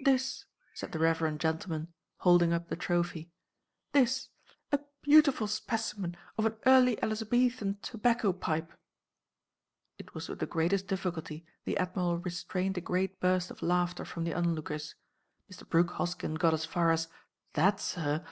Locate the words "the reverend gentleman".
0.90-1.92